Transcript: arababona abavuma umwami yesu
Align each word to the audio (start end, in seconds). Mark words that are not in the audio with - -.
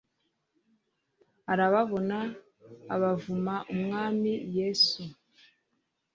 arababona 1.51 2.17
abavuma 2.95 3.55
umwami 3.73 4.31
yesu 4.57 5.01